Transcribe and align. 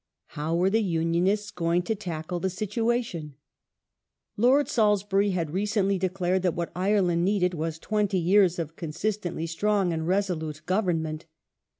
How 0.29 0.55
were 0.55 0.71
the 0.71 0.81
Unionists 0.81 1.51
going 1.51 1.83
to 1.83 1.93
tackle 1.93 2.39
the 2.39 2.49
situation? 2.49 3.35
Lord 4.35 4.67
Salisbury 4.67 5.29
had 5.29 5.51
recently 5.51 5.99
declared 5.99 6.41
that 6.41 6.55
what 6.55 6.71
Ireland 6.75 7.23
needed 7.23 7.53
was 7.53 7.77
twenty 7.77 8.17
years 8.17 8.57
of 8.57 8.75
consistently 8.75 9.45
strong 9.45 9.93
and 9.93 10.07
resolute 10.07 10.63
government. 10.65 11.27